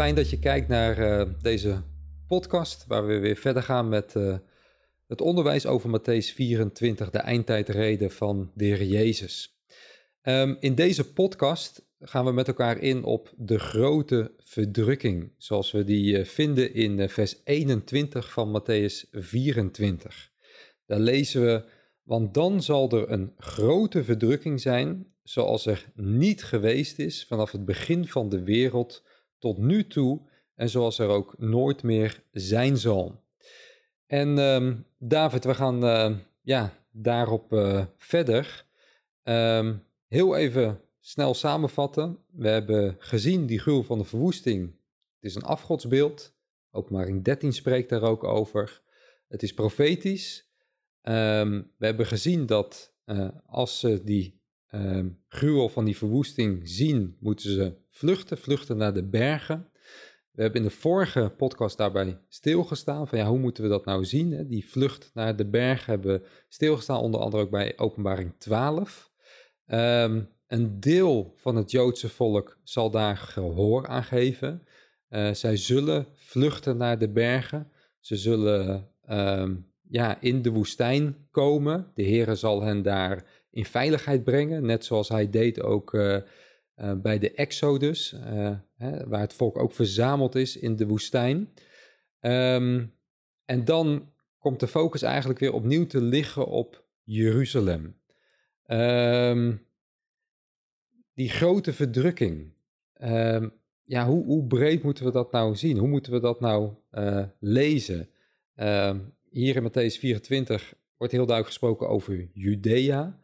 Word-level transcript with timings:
fijn 0.00 0.14
dat 0.14 0.30
je 0.30 0.38
kijkt 0.38 0.68
naar 0.68 0.98
uh, 0.98 1.34
deze 1.42 1.82
podcast, 2.26 2.84
waar 2.86 3.06
we 3.06 3.18
weer 3.18 3.36
verder 3.36 3.62
gaan 3.62 3.88
met 3.88 4.14
uh, 4.16 4.36
het 5.06 5.20
onderwijs 5.20 5.66
over 5.66 6.00
Matthäus 6.00 6.34
24, 6.34 7.10
de 7.10 7.18
eindtijdreden 7.18 8.10
van 8.10 8.50
de 8.54 8.64
Heer 8.64 8.84
Jezus. 8.84 9.60
Um, 10.22 10.56
in 10.60 10.74
deze 10.74 11.12
podcast 11.12 11.86
gaan 12.00 12.24
we 12.24 12.32
met 12.32 12.48
elkaar 12.48 12.78
in 12.78 13.04
op 13.04 13.32
de 13.36 13.58
grote 13.58 14.32
verdrukking, 14.38 15.32
zoals 15.38 15.70
we 15.70 15.84
die 15.84 16.18
uh, 16.18 16.24
vinden 16.24 16.74
in 16.74 17.08
vers 17.08 17.40
21 17.44 18.32
van 18.32 18.60
Matthäus 18.60 19.10
24. 19.10 20.30
Daar 20.86 21.00
lezen 21.00 21.44
we, 21.44 21.64
want 22.02 22.34
dan 22.34 22.62
zal 22.62 22.90
er 22.90 23.10
een 23.10 23.32
grote 23.36 24.04
verdrukking 24.04 24.60
zijn, 24.60 25.06
zoals 25.22 25.66
er 25.66 25.90
niet 25.94 26.44
geweest 26.44 26.98
is 26.98 27.24
vanaf 27.26 27.52
het 27.52 27.64
begin 27.64 28.06
van 28.06 28.28
de 28.28 28.42
wereld 28.42 29.02
tot 29.40 29.58
nu 29.58 29.86
toe 29.86 30.20
en 30.54 30.68
zoals 30.68 30.98
er 30.98 31.08
ook 31.08 31.34
nooit 31.38 31.82
meer 31.82 32.22
zijn 32.32 32.76
zal. 32.76 33.24
En 34.06 34.38
uh, 34.38 34.72
David, 34.98 35.44
we 35.44 35.54
gaan 35.54 35.84
uh, 35.84 36.16
ja, 36.42 36.74
daarop 36.90 37.52
uh, 37.52 37.84
verder. 37.96 38.64
Um, 39.22 39.84
heel 40.06 40.36
even 40.36 40.80
snel 41.00 41.34
samenvatten. 41.34 42.18
We 42.30 42.48
hebben 42.48 42.96
gezien 42.98 43.46
die 43.46 43.58
gruwel 43.58 43.82
van 43.82 43.98
de 43.98 44.04
verwoesting. 44.04 44.66
Het 45.20 45.30
is 45.30 45.34
een 45.34 45.42
afgodsbeeld. 45.42 46.34
Openbaring 46.70 47.24
13 47.24 47.52
spreekt 47.52 47.88
daar 47.88 48.02
ook 48.02 48.24
over. 48.24 48.82
Het 49.28 49.42
is 49.42 49.54
profetisch. 49.54 50.48
Um, 51.02 51.72
we 51.76 51.86
hebben 51.86 52.06
gezien 52.06 52.46
dat 52.46 52.94
uh, 53.06 53.28
als 53.46 53.80
ze 53.80 54.04
die 54.04 54.39
um, 54.74 55.22
gruwel 55.28 55.68
van 55.68 55.84
die 55.84 55.96
verwoesting 55.96 56.68
zien, 56.68 57.16
moeten 57.20 57.50
ze 57.50 57.76
vluchten, 57.88 58.38
vluchten 58.38 58.76
naar 58.76 58.94
de 58.94 59.08
bergen. 59.08 59.68
We 60.30 60.42
hebben 60.42 60.60
in 60.60 60.68
de 60.68 60.74
vorige 60.74 61.34
podcast 61.36 61.76
daarbij 61.76 62.20
stilgestaan 62.28 63.08
van 63.08 63.18
ja, 63.18 63.26
hoe 63.26 63.38
moeten 63.38 63.62
we 63.62 63.68
dat 63.68 63.84
nou 63.84 64.04
zien? 64.04 64.32
Hè? 64.32 64.46
Die 64.46 64.68
vlucht 64.68 65.10
naar 65.14 65.36
de 65.36 65.46
bergen 65.46 65.92
hebben 65.92 66.20
we 66.20 66.28
stilgestaan, 66.48 67.00
onder 67.00 67.20
andere 67.20 67.42
ook 67.42 67.50
bij 67.50 67.78
openbaring 67.78 68.34
12. 68.38 69.10
Um, 69.66 70.28
een 70.46 70.80
deel 70.80 71.32
van 71.36 71.56
het 71.56 71.70
Joodse 71.70 72.08
volk 72.08 72.58
zal 72.64 72.90
daar 72.90 73.16
gehoor 73.16 73.86
aan 73.86 74.04
geven. 74.04 74.66
Uh, 75.10 75.32
zij 75.32 75.56
zullen 75.56 76.06
vluchten 76.14 76.76
naar 76.76 76.98
de 76.98 77.08
bergen. 77.08 77.70
Ze 78.00 78.16
zullen 78.16 78.88
um, 79.10 79.72
ja, 79.88 80.20
in 80.20 80.42
de 80.42 80.50
woestijn 80.50 81.28
komen. 81.30 81.90
De 81.94 82.02
Heere 82.02 82.34
zal 82.34 82.62
hen 82.62 82.82
daar 82.82 83.39
in 83.50 83.64
veiligheid 83.64 84.24
brengen, 84.24 84.66
net 84.66 84.84
zoals 84.84 85.08
hij 85.08 85.30
deed 85.30 85.62
ook 85.62 85.94
uh, 85.94 86.16
uh, 86.76 86.92
bij 86.94 87.18
de 87.18 87.32
Exodus, 87.32 88.12
uh, 88.12 88.56
hè, 88.76 89.08
waar 89.08 89.20
het 89.20 89.34
volk 89.34 89.58
ook 89.58 89.72
verzameld 89.72 90.34
is 90.34 90.56
in 90.56 90.76
de 90.76 90.86
woestijn. 90.86 91.48
Um, 92.20 92.94
en 93.44 93.64
dan 93.64 94.12
komt 94.38 94.60
de 94.60 94.68
focus 94.68 95.02
eigenlijk 95.02 95.40
weer 95.40 95.52
opnieuw 95.52 95.86
te 95.86 96.00
liggen 96.00 96.46
op 96.46 96.84
Jeruzalem. 97.02 97.96
Um, 98.66 99.66
die 101.14 101.28
grote 101.28 101.72
verdrukking. 101.72 102.52
Um, 103.02 103.52
ja, 103.84 104.06
hoe, 104.06 104.24
hoe, 104.24 104.46
breed 104.46 104.82
moeten 104.82 105.04
we 105.04 105.10
dat 105.10 105.32
nou 105.32 105.56
zien? 105.56 105.78
Hoe 105.78 105.88
moeten 105.88 106.12
we 106.12 106.20
dat 106.20 106.40
nou 106.40 106.72
lezen? 107.38 108.08
hier 109.30 109.56
in 109.56 109.62
Matthäus 109.62 109.98
24 109.98 110.74
wordt 110.96 111.12
heel 111.12 111.26
duidelijk 111.26 111.46
gesproken 111.46 111.88
over 111.88 112.28
Judea. 112.32 113.19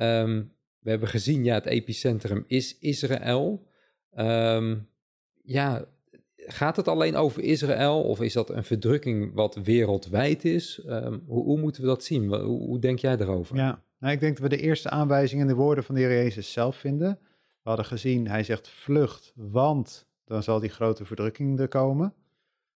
Um, 0.00 0.52
we 0.78 0.90
hebben 0.90 1.08
gezien, 1.08 1.44
ja, 1.44 1.54
het 1.54 1.66
epicentrum 1.66 2.44
is 2.46 2.78
Israël. 2.78 3.66
Um, 4.18 4.88
ja, 5.42 5.84
gaat 6.36 6.76
het 6.76 6.88
alleen 6.88 7.16
over 7.16 7.42
Israël 7.42 8.02
of 8.02 8.20
is 8.20 8.32
dat 8.32 8.50
een 8.50 8.64
verdrukking 8.64 9.34
wat 9.34 9.54
wereldwijd 9.54 10.44
is? 10.44 10.82
Um, 10.86 11.22
hoe, 11.26 11.58
moeten 11.58 11.82
we 11.82 11.88
dat 11.88 12.04
zien? 12.04 12.26
Hoe, 12.28 12.38
hoe, 12.38 12.78
denk 12.78 12.98
jij 12.98 13.16
daarover? 13.16 13.56
Ja, 13.56 13.82
nou, 13.98 14.12
ik 14.12 14.20
denk 14.20 14.32
dat 14.38 14.50
we 14.50 14.56
de 14.56 14.62
eerste 14.62 14.90
aanwijzing 14.90 15.40
in 15.40 15.46
de 15.46 15.54
woorden 15.54 15.84
van 15.84 15.94
de 15.94 16.00
Heer 16.00 16.10
Jezus 16.10 16.52
zelf 16.52 16.76
vinden. 16.76 17.18
We 17.62 17.68
hadden 17.68 17.86
gezien, 17.86 18.28
hij 18.28 18.44
zegt 18.44 18.68
vlucht, 18.68 19.32
want 19.36 20.06
dan 20.24 20.42
zal 20.42 20.60
die 20.60 20.70
grote 20.70 21.04
verdrukking 21.04 21.60
er 21.60 21.68
komen. 21.68 22.14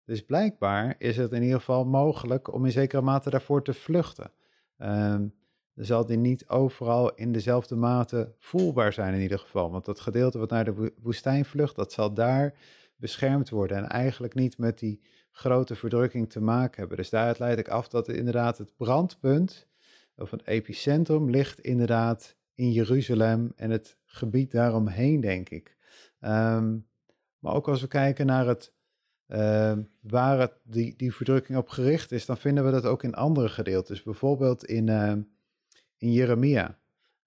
Dus 0.05 0.25
blijkbaar 0.25 0.95
is 0.97 1.17
het 1.17 1.31
in 1.31 1.43
ieder 1.43 1.59
geval 1.59 1.85
mogelijk 1.85 2.53
om 2.53 2.65
in 2.65 2.71
zekere 2.71 3.01
mate 3.01 3.29
daarvoor 3.29 3.63
te 3.63 3.73
vluchten. 3.73 4.31
Um, 4.77 5.33
zal 5.75 6.05
die 6.05 6.17
niet 6.17 6.47
overal 6.47 7.13
in 7.13 7.31
dezelfde 7.31 7.75
mate 7.75 8.33
voelbaar 8.39 8.93
zijn 8.93 9.13
in 9.13 9.21
ieder 9.21 9.39
geval. 9.39 9.71
Want 9.71 9.85
dat 9.85 9.99
gedeelte 9.99 10.37
wat 10.37 10.49
naar 10.49 10.65
de 10.65 10.93
woestijn 11.01 11.45
vlucht, 11.45 11.75
dat 11.75 11.91
zal 11.91 12.13
daar 12.13 12.53
beschermd 12.95 13.49
worden 13.49 13.77
en 13.77 13.87
eigenlijk 13.87 14.33
niet 14.33 14.57
met 14.57 14.79
die 14.79 15.01
grote 15.31 15.75
verdrukking 15.75 16.29
te 16.29 16.41
maken 16.41 16.79
hebben. 16.79 16.97
Dus 16.97 17.09
daaruit 17.09 17.39
leid 17.39 17.59
ik 17.59 17.67
af 17.67 17.87
dat 17.87 18.07
inderdaad 18.07 18.57
het 18.57 18.75
brandpunt 18.77 19.67
of 20.15 20.31
een 20.31 20.41
epicentrum 20.45 21.29
ligt 21.29 21.59
inderdaad 21.59 22.35
in 22.53 22.71
Jeruzalem 22.71 23.51
en 23.55 23.69
het 23.69 23.97
gebied 24.05 24.51
daaromheen, 24.51 25.21
denk 25.21 25.49
ik. 25.49 25.77
Um, 26.19 26.87
maar 27.39 27.53
ook 27.53 27.67
als 27.67 27.81
we 27.81 27.87
kijken 27.87 28.25
naar 28.25 28.47
het, 28.47 28.73
uh, 29.27 29.77
waar 30.01 30.39
het, 30.39 30.53
die, 30.63 30.95
die 30.95 31.13
verdrukking 31.13 31.57
op 31.57 31.69
gericht 31.69 32.11
is, 32.11 32.25
dan 32.25 32.37
vinden 32.37 32.65
we 32.65 32.71
dat 32.71 32.85
ook 32.85 33.03
in 33.03 33.13
andere 33.13 33.49
gedeeltes. 33.49 34.03
Bijvoorbeeld 34.03 34.65
in, 34.65 34.87
uh, 34.87 35.13
in 35.97 36.11
Jeremia. 36.11 36.79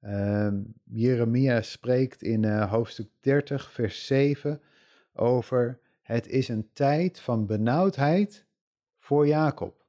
Uh, 0.03 0.53
Jeremia 0.85 1.63
spreekt 1.63 2.23
in 2.23 2.43
uh, 2.43 2.71
hoofdstuk 2.71 3.09
30, 3.21 3.73
vers 3.73 4.07
7 4.07 4.61
over 5.13 5.81
het 6.09 6.27
is 6.27 6.49
een 6.49 6.71
tijd 6.73 7.21
van 7.21 7.47
benauwdheid 7.47 8.47
voor 8.99 9.27
Jacob. 9.27 9.85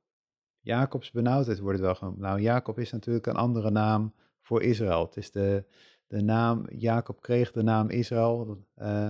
Jacobs 0.59 1.11
benauwdheid 1.11 1.59
wordt 1.59 1.77
het 1.77 1.85
wel 1.85 1.95
genoemd. 1.95 2.17
Nou, 2.17 2.41
Jacob 2.41 2.79
is 2.79 2.91
natuurlijk 2.91 3.25
een 3.25 3.35
andere 3.35 3.71
naam 3.71 4.13
voor 4.41 4.63
Israël. 4.63 5.05
Het 5.05 5.17
is 5.17 5.31
de, 5.31 5.65
de 6.07 6.21
naam, 6.21 6.65
Jacob 6.69 7.21
kreeg 7.21 7.51
de 7.51 7.63
naam 7.63 7.89
Israël. 7.89 8.65
Uh, 8.77 9.09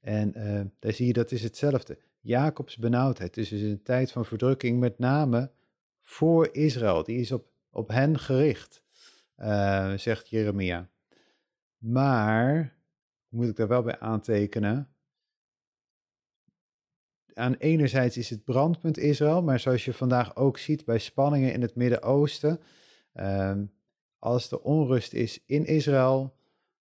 en 0.00 0.32
uh, 0.36 0.60
daar 0.78 0.92
zie 0.92 1.06
je, 1.06 1.12
dat 1.12 1.30
is 1.30 1.42
hetzelfde. 1.42 1.98
Jacobs 2.20 2.76
benauwdheid. 2.76 3.34
Dus 3.34 3.50
het 3.50 3.60
is 3.60 3.70
een 3.70 3.82
tijd 3.82 4.12
van 4.12 4.24
verdrukking, 4.24 4.80
met 4.80 4.98
name 4.98 5.50
voor 6.00 6.48
Israël. 6.52 7.02
Die 7.04 7.18
is 7.18 7.32
op, 7.32 7.46
op 7.70 7.88
hen 7.88 8.18
gericht 8.18 8.81
uh, 9.42 9.92
zegt 9.92 10.28
Jeremia. 10.28 10.88
Maar, 11.78 12.76
moet 13.28 13.48
ik 13.48 13.56
daar 13.56 13.68
wel 13.68 13.82
bij 13.82 13.98
aantekenen, 13.98 14.92
aan 17.34 17.54
enerzijds 17.54 18.16
is 18.16 18.30
het 18.30 18.44
brandpunt 18.44 18.98
Israël, 18.98 19.42
maar 19.42 19.60
zoals 19.60 19.84
je 19.84 19.92
vandaag 19.92 20.36
ook 20.36 20.58
ziet 20.58 20.84
bij 20.84 20.98
spanningen 20.98 21.52
in 21.52 21.62
het 21.62 21.74
Midden-Oosten, 21.74 22.60
um, 23.14 23.72
als 24.18 24.50
er 24.50 24.60
onrust 24.60 25.12
is 25.12 25.44
in 25.46 25.64
Israël, 25.64 26.36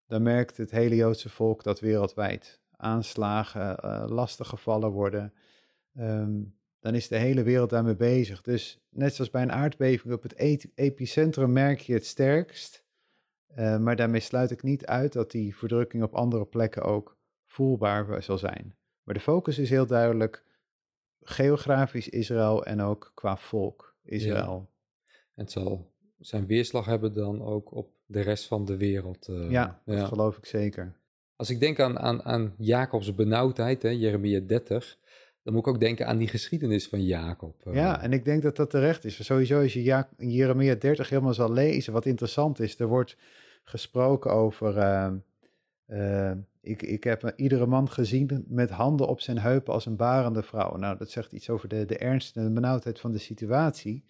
dan 0.07 0.22
merkt 0.22 0.57
het 0.57 0.72
hele 0.72 0.95
Joodse 0.95 1.29
volk 1.29 1.63
dat 1.63 1.79
wereldwijd. 1.79 2.61
Aanslagen, 2.78 3.78
uh, 3.85 4.05
lastiggevallen 4.07 4.91
worden. 4.91 5.33
Um, 5.93 6.59
dan 6.81 6.95
is 6.95 7.07
de 7.07 7.17
hele 7.17 7.43
wereld 7.43 7.69
daarmee 7.69 7.95
bezig. 7.95 8.41
Dus 8.41 8.79
net 8.89 9.15
zoals 9.15 9.29
bij 9.29 9.41
een 9.41 9.51
aardbeving 9.51 10.13
op 10.13 10.23
het 10.23 10.35
epicentrum 10.75 11.51
merk 11.51 11.79
je 11.79 11.93
het 11.93 12.05
sterkst. 12.05 12.83
Uh, 13.57 13.77
maar 13.77 13.95
daarmee 13.95 14.21
sluit 14.21 14.51
ik 14.51 14.63
niet 14.63 14.85
uit 14.85 15.13
dat 15.13 15.31
die 15.31 15.55
verdrukking 15.55 16.03
op 16.03 16.13
andere 16.13 16.45
plekken 16.45 16.83
ook 16.83 17.17
voelbaar 17.45 18.23
zal 18.23 18.37
zijn. 18.37 18.75
Maar 19.03 19.15
de 19.15 19.21
focus 19.21 19.57
is 19.57 19.69
heel 19.69 19.85
duidelijk 19.85 20.43
geografisch 21.22 22.09
Israël 22.09 22.66
en 22.66 22.81
ook 22.81 23.11
qua 23.13 23.37
volk 23.37 23.95
Israël. 24.03 24.69
Ja. 25.05 25.13
Het 25.35 25.51
zal 25.51 25.91
zijn 26.19 26.45
weerslag 26.45 26.85
hebben 26.85 27.13
dan 27.13 27.41
ook 27.41 27.72
op 27.72 27.89
de 28.05 28.22
rest 28.22 28.45
van 28.45 28.66
de 28.66 28.77
wereld. 28.77 29.27
Uh, 29.27 29.51
ja, 29.51 29.81
dat 29.85 29.97
ja. 29.97 30.05
geloof 30.05 30.37
ik 30.37 30.45
zeker. 30.45 30.95
Als 31.35 31.49
ik 31.49 31.59
denk 31.59 31.79
aan, 31.79 31.99
aan, 31.99 32.23
aan 32.23 32.53
Jacobs 32.57 33.16
benauwdheid, 33.16 33.81
hè, 33.81 33.89
Jeremia 33.89 34.39
30, 34.39 34.97
dan 35.43 35.53
moet 35.53 35.61
ik 35.61 35.73
ook 35.73 35.79
denken 35.79 36.08
aan 36.08 36.17
die 36.17 36.28
geschiedenis 36.28 36.88
van 36.88 37.03
Jacob. 37.03 37.66
Eh. 37.66 37.73
Ja, 37.73 38.02
en 38.02 38.14
ik 38.14 38.26
denk 38.26 38.41
dat 38.41 38.55
dat 38.55 38.70
terecht 38.70 39.05
is. 39.05 39.26
Sowieso 39.26 39.61
als 39.61 39.73
je 39.73 40.05
Jeremia 40.17 40.76
30 40.76 41.09
helemaal 41.09 41.34
zal 41.34 41.52
lezen, 41.52 41.93
wat 41.93 42.05
interessant 42.05 42.59
is, 42.59 42.79
er 42.79 42.88
wordt 42.88 43.17
gesproken 43.64 44.32
over, 44.32 44.78
uh, 44.78 45.11
uh, 45.88 46.32
ik, 46.61 46.82
ik 46.82 47.03
heb 47.03 47.34
iedere 47.35 47.66
man 47.66 47.90
gezien 47.90 48.46
met 48.47 48.70
handen 48.70 49.08
op 49.08 49.22
zijn 49.22 49.40
heupen 49.40 49.73
als 49.73 49.85
een 49.85 49.96
barende 49.96 50.43
vrouw. 50.43 50.76
Nou, 50.76 50.97
dat 50.97 51.09
zegt 51.09 51.32
iets 51.32 51.49
over 51.49 51.67
de, 51.67 51.85
de 51.85 51.97
ernst 51.97 52.37
en 52.37 52.44
de 52.44 52.52
benauwdheid 52.52 52.99
van 52.99 53.11
de 53.11 53.17
situatie. 53.17 54.05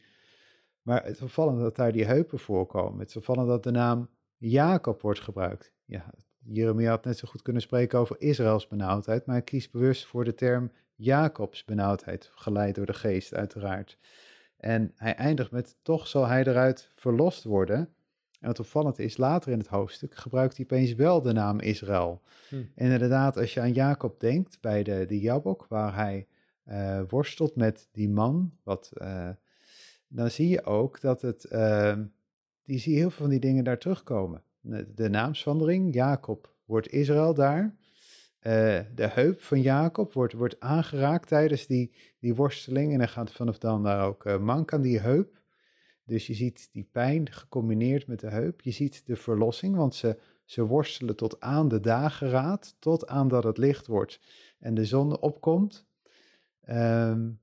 Maar 0.82 1.04
het 1.04 1.16
is 1.16 1.22
opvallend 1.22 1.60
dat 1.60 1.76
daar 1.76 1.92
die 1.92 2.06
heupen 2.06 2.40
voorkomen. 2.40 3.00
Het 3.00 3.10
is 3.10 3.16
opvallend 3.16 3.48
dat 3.48 3.64
de 3.64 3.72
naam 3.72 4.10
Jacob 4.38 5.02
wordt 5.02 5.20
gebruikt. 5.20 5.74
Ja, 5.86 6.14
Jeremia 6.44 6.90
had 6.90 7.06
net 7.06 7.18
zo 7.18 7.28
goed 7.28 7.42
kunnen 7.42 7.62
spreken 7.62 8.00
over 8.00 8.16
Israëls 8.20 8.68
benauwdheid, 8.68 9.26
maar 9.26 9.36
hij 9.36 9.44
kiest 9.44 9.72
bewust 9.72 10.06
voor 10.06 10.24
de 10.24 10.34
term 10.34 10.72
Jacobs 10.96 11.66
benauwdheid, 11.66 12.32
geleid 12.34 12.76
door 12.76 12.86
de 12.86 12.94
geest 12.94 13.34
uiteraard. 13.34 13.98
En 14.58 14.92
hij 14.96 15.16
eindigt 15.16 15.52
met, 15.52 15.76
toch 15.82 16.08
zal 16.08 16.28
hij 16.28 16.44
eruit 16.44 16.90
verlost 16.96 17.44
worden. 17.44 17.78
En 18.40 18.48
wat 18.48 18.60
opvallend 18.60 19.00
is, 19.00 19.18
later 19.18 19.52
in 19.52 19.58
het 19.58 19.68
hoofdstuk 19.68 20.16
gebruikt 20.16 20.56
hij 20.56 20.66
opeens 20.66 20.94
wel 20.94 21.22
de 21.22 21.34
naam 21.34 21.60
Israël. 21.60 22.22
Hm. 22.50 22.56
En 22.56 22.92
inderdaad, 22.92 23.38
als 23.38 23.54
je 23.54 23.60
aan 23.60 23.74
Jacob 23.74 24.20
denkt 24.20 24.62
bij 24.62 24.84
de, 24.84 25.06
de 25.08 25.20
Jabok, 25.20 25.66
waar 25.70 25.96
hij 25.96 26.28
eh, 26.64 27.02
worstelt 27.08 27.56
met 27.56 27.88
die 27.92 28.10
man, 28.10 28.52
wat, 28.64 28.92
eh, 28.94 29.30
dan 30.08 30.30
zie 30.30 30.50
je 30.50 30.64
ook 30.64 31.02
dat 31.02 31.22
het, 31.22 31.48
uh, 31.52 31.98
die 32.64 32.80
zie 32.80 32.94
je 32.94 33.00
heel 33.00 33.10
veel 33.10 33.22
van 33.22 33.30
die 33.30 33.40
dingen 33.40 33.64
daar 33.64 33.78
terugkomen. 33.78 34.44
De, 34.62 34.94
de 34.94 35.10
naamsverandering, 35.10 35.94
Jacob 35.94 36.56
wordt 36.66 36.92
Israël 36.92 37.34
daar. 37.34 37.76
Uh, 38.42 38.80
de 38.96 39.08
heup 39.08 39.42
van 39.42 39.62
Jacob 39.62 40.14
wordt, 40.14 40.34
wordt 40.34 40.60
aangeraakt 40.60 41.28
tijdens 41.28 41.68
die, 41.68 41.94
die 42.20 42.36
worsteling. 42.36 42.92
En 42.92 42.98
dan 42.98 43.10
gaat 43.10 43.32
vanaf 43.32 43.58
dan 43.58 43.84
daar 43.84 44.06
ook 44.06 44.26
uh, 44.26 44.38
mank 44.40 44.74
aan 44.74 44.82
die 44.82 45.00
heup. 45.00 45.42
Dus 46.04 46.28
je 46.28 46.34
ziet 46.34 46.70
die 46.72 46.90
pijn 46.92 47.32
gecombineerd 47.32 48.08
met 48.08 48.20
de 48.20 48.30
heup. 48.30 48.62
Je 48.62 48.72
ziet 48.72 49.06
de 49.06 49.16
verlossing, 49.16 49.76
want 49.76 49.96
ze, 49.96 50.20
ze 50.46 50.66
worstelen 50.66 51.16
tot 51.16 51.40
aan 51.40 51.68
de 51.68 51.80
dageraad, 51.80 52.76
tot 52.80 53.08
aan 53.08 53.28
dat 53.28 53.44
het 53.44 53.58
licht 53.58 53.88
wordt 53.88 54.20
en 54.60 54.74
de 54.74 54.86
zon 54.86 55.20
opkomt. 55.20 55.86
Um, 56.70 57.40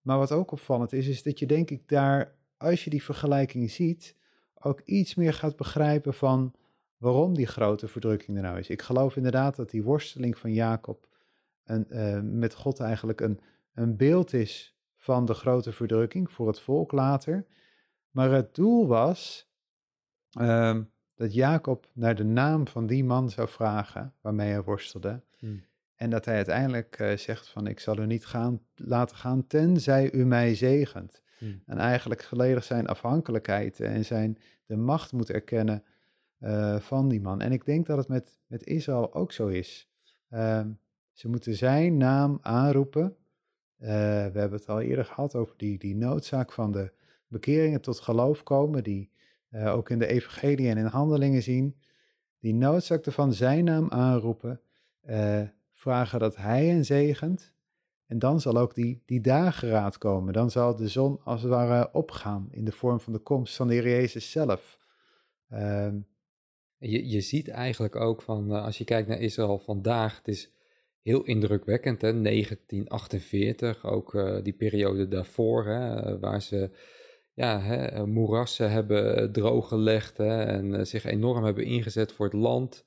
maar 0.00 0.18
wat 0.18 0.32
ook 0.32 0.50
opvallend 0.50 0.92
is, 0.92 1.06
is 1.06 1.22
dat 1.22 1.38
je 1.38 1.46
denk 1.46 1.70
ik 1.70 1.88
daar, 1.88 2.36
als 2.56 2.84
je 2.84 2.90
die 2.90 3.02
vergelijking 3.02 3.70
ziet, 3.70 4.16
ook 4.62 4.80
iets 4.80 5.14
meer 5.14 5.34
gaat 5.34 5.56
begrijpen 5.56 6.14
van 6.14 6.54
waarom 6.96 7.34
die 7.34 7.46
grote 7.46 7.88
verdrukking 7.88 8.36
er 8.36 8.42
nou 8.42 8.58
is. 8.58 8.68
Ik 8.68 8.82
geloof 8.82 9.16
inderdaad 9.16 9.56
dat 9.56 9.70
die 9.70 9.82
worsteling 9.82 10.38
van 10.38 10.52
Jacob 10.52 11.08
een, 11.64 11.86
uh, 11.90 12.20
met 12.22 12.54
God 12.54 12.80
eigenlijk 12.80 13.20
een, 13.20 13.40
een 13.74 13.96
beeld 13.96 14.32
is 14.32 14.76
van 14.96 15.24
de 15.24 15.34
grote 15.34 15.72
verdrukking 15.72 16.30
voor 16.30 16.46
het 16.46 16.60
volk 16.60 16.92
later. 16.92 17.46
Maar 18.10 18.30
het 18.30 18.54
doel 18.54 18.86
was 18.86 19.50
um, 20.40 20.90
dat 21.14 21.34
Jacob 21.34 21.88
naar 21.92 22.14
de 22.14 22.24
naam 22.24 22.66
van 22.66 22.86
die 22.86 23.04
man 23.04 23.30
zou 23.30 23.48
vragen 23.48 24.14
waarmee 24.20 24.50
hij 24.50 24.62
worstelde. 24.62 25.22
Hmm. 25.38 25.64
En 25.94 26.10
dat 26.10 26.24
hij 26.24 26.34
uiteindelijk 26.34 26.98
uh, 26.98 27.16
zegt 27.16 27.48
van 27.48 27.66
ik 27.66 27.80
zal 27.80 27.98
u 27.98 28.06
niet 28.06 28.26
gaan, 28.26 28.60
laten 28.74 29.16
gaan 29.16 29.46
tenzij 29.46 30.12
u 30.12 30.24
mij 30.24 30.54
zegent. 30.54 31.21
Hmm. 31.42 31.62
En 31.66 31.78
eigenlijk 31.78 32.22
volledig 32.22 32.64
zijn 32.64 32.86
afhankelijkheid 32.86 33.80
en 33.80 34.04
zijn 34.04 34.38
de 34.66 34.76
macht 34.76 35.12
moet 35.12 35.30
erkennen 35.30 35.84
uh, 36.40 36.78
van 36.78 37.08
die 37.08 37.20
man. 37.20 37.40
En 37.40 37.52
ik 37.52 37.64
denk 37.64 37.86
dat 37.86 37.96
het 37.96 38.08
met, 38.08 38.40
met 38.46 38.66
Israël 38.66 39.14
ook 39.14 39.32
zo 39.32 39.46
is. 39.46 39.88
Uh, 40.30 40.60
ze 41.12 41.28
moeten 41.28 41.54
zijn 41.54 41.96
naam 41.96 42.38
aanroepen. 42.42 43.02
Uh, 43.02 43.88
we 43.88 44.38
hebben 44.38 44.52
het 44.52 44.68
al 44.68 44.80
eerder 44.80 45.04
gehad 45.04 45.34
over 45.34 45.54
die, 45.56 45.78
die 45.78 45.96
noodzaak 45.96 46.52
van 46.52 46.72
de 46.72 46.92
bekeringen 47.26 47.80
tot 47.80 48.00
geloof 48.00 48.42
komen, 48.42 48.82
die 48.82 49.10
ook 49.52 49.90
in 49.90 49.98
de 49.98 50.06
evangelie 50.06 50.68
en 50.68 50.76
in 50.76 50.84
handelingen 50.84 51.42
zien. 51.42 51.76
Die 52.38 52.54
noodzaak 52.54 53.06
ervan 53.06 53.32
zijn 53.32 53.64
naam 53.64 53.90
aanroepen, 53.90 54.60
vragen 55.72 56.18
dat 56.18 56.36
hij 56.36 56.66
hen 56.66 56.84
zegent. 56.84 57.51
En 58.12 58.18
dan 58.18 58.40
zal 58.40 58.56
ook 58.56 58.74
die, 58.74 59.02
die 59.06 59.20
dageraad 59.20 59.98
komen. 59.98 60.32
Dan 60.32 60.50
zal 60.50 60.76
de 60.76 60.88
zon 60.88 61.20
als 61.24 61.42
het 61.42 61.50
ware 61.50 61.92
opgaan 61.92 62.48
in 62.50 62.64
de 62.64 62.72
vorm 62.72 63.00
van 63.00 63.12
de 63.12 63.18
komst 63.18 63.56
van 63.56 63.68
de 63.68 63.74
Heer 63.74 63.88
Jezus 63.88 64.30
zelf. 64.30 64.78
Uh, 65.50 65.92
je, 66.78 67.08
je 67.08 67.20
ziet 67.20 67.48
eigenlijk 67.48 67.96
ook 67.96 68.22
van, 68.22 68.50
uh, 68.50 68.64
als 68.64 68.78
je 68.78 68.84
kijkt 68.84 69.08
naar 69.08 69.20
Israël 69.20 69.58
vandaag, 69.58 70.16
het 70.16 70.28
is 70.28 70.52
heel 71.02 71.24
indrukwekkend, 71.24 72.00
hè? 72.02 72.22
1948, 72.22 73.84
ook 73.86 74.14
uh, 74.14 74.42
die 74.42 74.52
periode 74.52 75.08
daarvoor, 75.08 75.66
hè, 75.66 76.18
waar 76.18 76.42
ze 76.42 76.70
ja, 77.34 77.60
hè, 77.60 78.06
moerassen 78.06 78.70
hebben 78.70 79.32
drooggelegd 79.32 80.16
hè, 80.16 80.42
en 80.44 80.86
zich 80.86 81.04
enorm 81.04 81.44
hebben 81.44 81.64
ingezet 81.64 82.12
voor 82.12 82.26
het 82.26 82.34
land. 82.34 82.86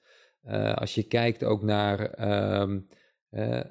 als 0.75 0.95
je 0.95 1.03
kijkt 1.03 1.43
ook 1.43 1.61
naar 1.61 1.99
um, 2.61 2.87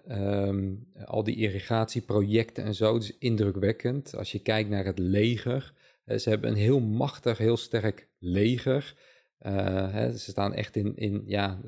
um, 0.08 0.86
al 1.04 1.24
die 1.24 1.36
irrigatieprojecten 1.36 2.64
en 2.64 2.74
zo, 2.74 2.94
het 2.94 3.02
is 3.02 3.18
indrukwekkend. 3.18 4.16
Als 4.16 4.32
je 4.32 4.38
kijkt 4.38 4.70
naar 4.70 4.84
het 4.84 4.98
leger, 4.98 5.74
ze 6.06 6.28
hebben 6.28 6.50
een 6.50 6.56
heel 6.56 6.80
machtig, 6.80 7.38
heel 7.38 7.56
sterk 7.56 8.08
leger. 8.18 8.94
Uh, 9.40 9.92
hè, 9.92 10.16
ze 10.16 10.30
staan 10.30 10.54
echt 10.54 10.76
in, 10.76 10.96
in 10.96 11.22
ja, 11.26 11.60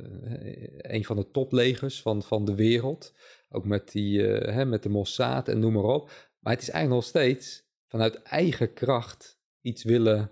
een 0.77 1.05
van 1.05 1.17
de 1.17 1.31
toplegers 1.31 2.03
van, 2.03 2.23
van 2.23 2.45
de 2.45 2.55
wereld. 2.55 3.15
Ook 3.49 3.65
met, 3.65 3.93
die, 3.93 4.19
uh, 4.19 4.55
hè, 4.55 4.65
met 4.65 4.83
de 4.83 4.89
Mossad 4.89 5.49
en 5.49 5.59
noem 5.59 5.73
maar 5.73 5.83
op. 5.83 6.11
Maar 6.39 6.53
het 6.53 6.63
is 6.63 6.71
eigenlijk 6.71 7.03
nog 7.03 7.11
steeds 7.11 7.65
vanuit 7.87 8.23
eigen 8.23 8.73
kracht 8.73 9.39
iets 9.61 9.85
willen 9.85 10.31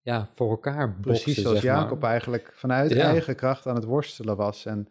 ja, 0.00 0.30
voor 0.34 0.50
elkaar 0.50 1.00
boksen, 1.00 1.22
Precies 1.22 1.42
zoals 1.42 1.60
Jacob 1.60 2.00
maar. 2.00 2.10
eigenlijk 2.10 2.52
vanuit 2.54 2.90
ja. 2.90 3.10
eigen 3.10 3.36
kracht 3.36 3.66
aan 3.66 3.74
het 3.74 3.84
worstelen 3.84 4.36
was. 4.36 4.66
En 4.66 4.88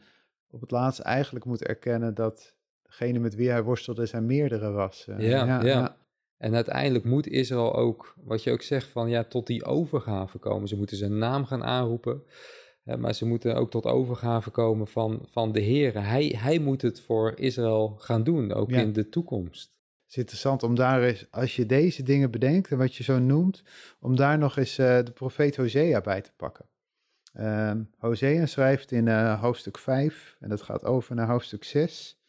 op 0.55 0.61
het 0.61 0.71
laatst 0.71 0.99
eigenlijk 0.99 1.45
moet 1.45 1.63
erkennen 1.63 2.13
dat 2.13 2.55
degene 2.83 3.19
met 3.19 3.35
wie 3.35 3.49
hij 3.49 3.63
worstelde 3.63 4.05
zijn 4.05 4.25
meerdere 4.25 4.71
was. 4.71 5.05
Uh, 5.09 5.29
ja, 5.29 5.45
ja, 5.45 5.63
ja. 5.63 5.97
En 6.37 6.55
uiteindelijk 6.55 7.05
moet 7.05 7.27
Israël 7.27 7.75
ook, 7.75 8.15
wat 8.23 8.43
je 8.43 8.51
ook 8.51 8.61
zegt, 8.61 8.87
van 8.87 9.09
ja, 9.09 9.23
tot 9.23 9.47
die 9.47 9.65
overgave 9.65 10.37
komen. 10.37 10.67
Ze 10.67 10.77
moeten 10.77 10.97
zijn 10.97 11.17
naam 11.17 11.45
gaan 11.45 11.63
aanroepen, 11.63 12.23
hè, 12.83 12.97
maar 12.97 13.13
ze 13.13 13.25
moeten 13.25 13.55
ook 13.55 13.71
tot 13.71 13.85
overgave 13.85 14.49
komen 14.49 14.87
van, 14.87 15.27
van 15.31 15.51
de 15.51 15.59
Heer. 15.59 16.05
Hij, 16.05 16.35
hij 16.37 16.59
moet 16.59 16.81
het 16.81 17.01
voor 17.01 17.33
Israël 17.35 17.95
gaan 17.97 18.23
doen, 18.23 18.53
ook 18.53 18.69
ja. 18.69 18.79
in 18.79 18.93
de 18.93 19.09
toekomst. 19.09 19.73
Het 20.01 20.13
is 20.13 20.17
interessant 20.17 20.63
om 20.63 20.75
daar 20.75 21.03
eens, 21.03 21.27
als 21.31 21.55
je 21.55 21.65
deze 21.65 22.03
dingen 22.03 22.31
bedenkt 22.31 22.71
en 22.71 22.77
wat 22.77 22.95
je 22.95 23.03
zo 23.03 23.19
noemt, 23.19 23.63
om 23.99 24.15
daar 24.15 24.37
nog 24.37 24.57
eens 24.57 24.79
uh, 24.79 24.97
de 25.03 25.11
profeet 25.11 25.55
Hosea 25.55 26.01
bij 26.01 26.21
te 26.21 26.31
pakken. 26.35 26.65
Uh, 27.39 27.71
Hosea 27.97 28.45
schrijft 28.45 28.91
in 28.91 29.07
uh, 29.07 29.41
hoofdstuk 29.41 29.77
5, 29.77 30.35
en 30.39 30.49
dat 30.49 30.61
gaat 30.61 30.83
over 30.83 31.15
naar 31.15 31.27
hoofdstuk 31.27 31.63
6. 31.63 32.19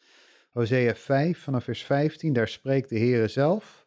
Hosea 0.50 0.94
5, 0.94 1.38
vanaf 1.38 1.64
vers 1.64 1.84
15, 1.84 2.32
daar 2.32 2.48
spreekt 2.48 2.88
de 2.88 2.98
Heere 2.98 3.28
zelf. 3.28 3.86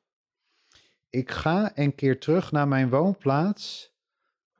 Ik 1.10 1.31
ga 1.31 1.75
en 1.75 1.95
keer 1.95 2.19
terug 2.19 2.51
naar 2.51 2.68
mijn 2.68 2.89
woonplaats, 2.89 3.94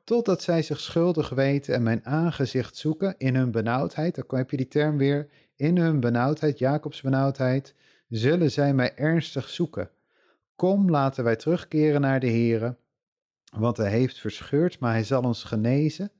totdat 0.04 0.42
zij 0.42 0.62
zich 0.62 0.80
schuldig 0.80 1.28
weten 1.28 1.74
en 1.74 1.82
mijn 1.82 2.06
aangezicht 2.06 2.76
zoeken 2.76 3.14
in 3.18 3.34
hun 3.34 3.50
benauwdheid. 3.50 4.14
Dan 4.14 4.38
heb 4.38 4.50
je 4.50 4.56
die 4.56 4.68
term 4.68 4.96
weer. 4.96 5.28
In 5.56 5.78
hun 5.78 6.00
benauwdheid, 6.00 6.58
Jacobs 6.58 7.00
benauwdheid, 7.00 7.74
zullen 8.08 8.50
zij 8.50 8.74
mij 8.74 8.96
ernstig 8.96 9.48
zoeken. 9.48 9.90
Kom, 10.56 10.90
laten 10.90 11.24
wij 11.24 11.36
terugkeren 11.36 12.00
naar 12.00 12.20
de 12.20 12.30
Heere, 12.30 12.76
want 13.56 13.76
hij 13.76 13.90
heeft 13.90 14.18
verscheurd, 14.18 14.78
maar 14.78 14.92
hij 14.92 15.04
zal 15.04 15.22
ons 15.22 15.44
genezen. 15.44 16.10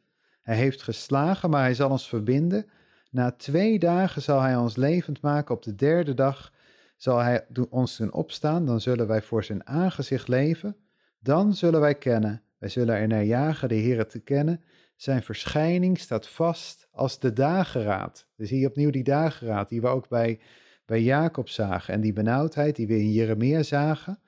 Hij 0.43 0.57
heeft 0.57 0.83
geslagen, 0.83 1.51
maar 1.51 1.63
hij 1.63 1.75
zal 1.75 1.91
ons 1.91 2.09
verbinden. 2.09 2.67
Na 3.11 3.31
twee 3.31 3.79
dagen 3.79 4.23
zal 4.23 4.41
hij 4.41 4.57
ons 4.57 4.77
levend 4.77 5.21
maken. 5.21 5.55
Op 5.55 5.63
de 5.63 5.75
derde 5.75 6.15
dag 6.15 6.53
zal 6.97 7.19
hij 7.19 7.47
ons 7.71 7.97
doen 7.97 8.13
opstaan, 8.13 8.67
dan 8.67 8.81
zullen 8.81 9.07
wij 9.07 9.23
voor 9.23 9.45
zijn 9.45 9.67
aangezicht 9.67 10.29
leven. 10.29 10.77
Dan 11.19 11.55
zullen 11.55 11.81
wij 11.81 11.95
kennen, 11.95 12.43
wij 12.59 12.69
zullen 12.69 12.95
er 12.95 13.07
naar 13.07 13.25
jagen 13.25 13.69
de 13.69 13.75
Heer 13.75 14.07
te 14.07 14.21
kennen. 14.21 14.63
Zijn 14.97 15.23
verschijning 15.23 15.99
staat 15.99 16.29
vast 16.29 16.89
als 16.91 17.19
de 17.19 17.33
dageraad. 17.33 18.27
Dus 18.37 18.51
hier 18.51 18.69
opnieuw 18.69 18.91
die 18.91 19.05
dageraad 19.05 19.69
die 19.69 19.81
we 19.81 19.87
ook 19.87 20.09
bij, 20.09 20.41
bij 20.87 21.03
Jacob 21.03 21.49
zagen. 21.49 21.95
En 21.95 22.01
die 22.01 22.13
benauwdheid 22.13 22.77
die 22.77 22.87
we 22.87 22.99
in 22.99 23.13
Jeremia 23.13 23.63
zagen. 23.63 24.19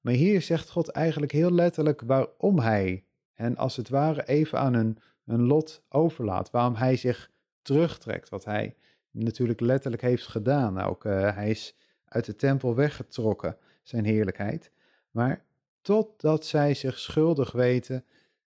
Maar 0.00 0.12
hier 0.12 0.42
zegt 0.42 0.70
God 0.70 0.88
eigenlijk 0.88 1.32
heel 1.32 1.52
letterlijk 1.52 2.02
waarom 2.06 2.58
hij 2.58 3.04
hen 3.32 3.56
als 3.56 3.76
het 3.76 3.88
ware 3.88 4.26
even 4.26 4.58
aan 4.58 4.74
hun, 4.74 4.98
hun 5.28 5.42
lot 5.42 5.82
overlaat. 5.88 6.50
Waarom 6.50 6.74
hij 6.74 6.96
zich 6.96 7.30
terugtrekt, 7.62 8.28
wat 8.28 8.44
hij 8.44 8.76
natuurlijk 9.10 9.60
letterlijk 9.60 10.02
heeft 10.02 10.26
gedaan. 10.26 10.80
Ook 10.80 11.04
uh, 11.04 11.34
hij 11.34 11.50
is 11.50 11.76
uit 12.04 12.24
de 12.24 12.36
tempel 12.36 12.74
weggetrokken, 12.74 13.56
zijn 13.82 14.04
heerlijkheid. 14.04 14.70
Maar 15.10 15.44
totdat 15.80 16.46
zij 16.46 16.74
zich 16.74 16.98
schuldig 16.98 17.52
weten 17.52 18.04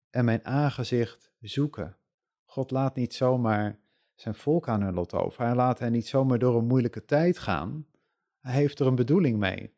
en 0.09 0.25
mijn 0.25 0.45
aangezicht 0.45 1.31
zoeken. 1.39 1.95
God 2.45 2.71
laat 2.71 2.95
niet 2.95 3.13
zomaar 3.13 3.79
zijn 4.15 4.35
volk 4.35 4.67
aan 4.67 4.81
hun 4.81 4.93
lot 4.93 5.13
over. 5.13 5.43
Hij 5.43 5.55
laat 5.55 5.79
hen 5.79 5.91
niet 5.91 6.07
zomaar 6.07 6.39
door 6.39 6.57
een 6.57 6.67
moeilijke 6.67 7.05
tijd 7.05 7.37
gaan. 7.37 7.85
Hij 8.39 8.53
heeft 8.53 8.79
er 8.79 8.87
een 8.87 8.95
bedoeling 8.95 9.37
mee. 9.37 9.73